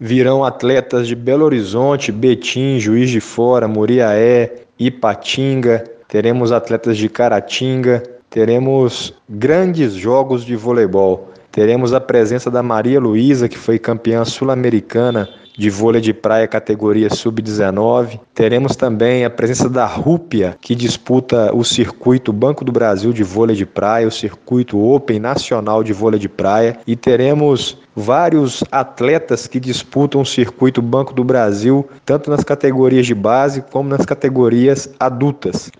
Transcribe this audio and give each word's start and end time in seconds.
virão 0.00 0.44
atletas 0.44 1.08
de 1.08 1.14
Belo 1.14 1.44
Horizonte, 1.44 2.12
Betim, 2.12 2.78
Juiz 2.78 3.10
de 3.10 3.20
Fora, 3.20 3.66
Muriaé, 3.66 4.62
Ipatinga, 4.78 5.84
teremos 6.06 6.52
atletas 6.52 6.96
de 6.96 7.08
Caratinga, 7.08 8.02
teremos 8.30 9.14
grandes 9.28 9.94
jogos 9.94 10.44
de 10.44 10.54
voleibol. 10.54 11.28
Teremos 11.50 11.92
a 11.92 12.00
presença 12.00 12.50
da 12.50 12.62
Maria 12.62 13.00
Luísa, 13.00 13.48
que 13.48 13.58
foi 13.58 13.78
campeã 13.78 14.24
sul-americana 14.24 15.28
de 15.58 15.68
vôlei 15.68 16.00
de 16.00 16.14
praia 16.14 16.46
categoria 16.46 17.10
sub-19. 17.10 18.20
Teremos 18.32 18.76
também 18.76 19.24
a 19.24 19.30
presença 19.30 19.68
da 19.68 19.84
Rúpia, 19.84 20.56
que 20.60 20.72
disputa 20.72 21.52
o 21.52 21.64
circuito 21.64 22.32
Banco 22.32 22.64
do 22.64 22.70
Brasil 22.70 23.12
de 23.12 23.24
vôlei 23.24 23.56
de 23.56 23.66
praia, 23.66 24.06
o 24.06 24.12
circuito 24.12 24.78
Open 24.78 25.18
Nacional 25.18 25.82
de 25.82 25.92
vôlei 25.92 26.20
de 26.20 26.28
praia. 26.28 26.78
E 26.86 26.94
teremos 26.94 27.76
vários 27.96 28.62
atletas 28.70 29.48
que 29.48 29.58
disputam 29.58 30.20
o 30.20 30.26
circuito 30.26 30.80
Banco 30.80 31.12
do 31.12 31.24
Brasil, 31.24 31.88
tanto 32.06 32.30
nas 32.30 32.44
categorias 32.44 33.04
de 33.04 33.14
base 33.14 33.64
como 33.72 33.88
nas 33.88 34.06
categorias 34.06 34.88
adultas. 35.00 35.70